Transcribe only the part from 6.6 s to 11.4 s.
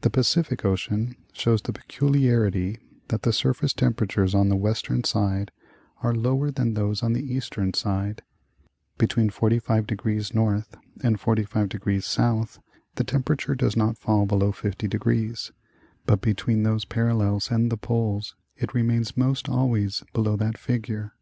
those on the eastern side. Between 45° N. and